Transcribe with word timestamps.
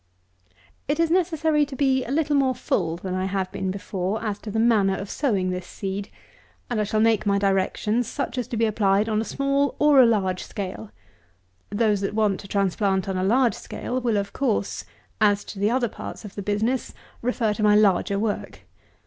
207. 0.87 0.87
It 0.87 0.99
is 0.99 1.11
necessary 1.11 1.63
to 1.63 1.75
be 1.75 2.03
a 2.03 2.09
little 2.09 2.35
more 2.35 2.55
full 2.55 2.97
than 2.97 3.13
I 3.13 3.25
have 3.25 3.51
been 3.51 3.69
before 3.69 4.19
as 4.25 4.39
to 4.39 4.49
the 4.49 4.57
manner 4.57 4.97
of 4.97 5.11
sowing 5.11 5.51
this 5.51 5.67
seed; 5.67 6.09
and 6.71 6.81
I 6.81 6.85
shall 6.85 6.99
make 6.99 7.27
my 7.27 7.37
directions 7.37 8.07
such 8.07 8.39
as 8.39 8.47
to 8.47 8.57
be 8.57 8.65
applied 8.65 9.07
on 9.07 9.21
a 9.21 9.23
small 9.23 9.75
or 9.77 10.01
a 10.01 10.07
large 10.07 10.41
scale. 10.43 10.89
Those 11.69 12.01
that 12.01 12.15
want 12.15 12.39
to 12.39 12.47
transplant 12.47 13.07
on 13.07 13.15
a 13.15 13.23
large 13.23 13.53
scale 13.53 14.01
will, 14.01 14.17
of 14.17 14.33
course, 14.33 14.85
as 15.21 15.43
to 15.43 15.59
the 15.59 15.69
other 15.69 15.87
parts 15.87 16.25
of 16.25 16.33
the 16.33 16.41
business, 16.41 16.95
refer 17.21 17.53
to 17.53 17.61
my 17.61 17.75
larger 17.75 18.17
work. 18.17 18.61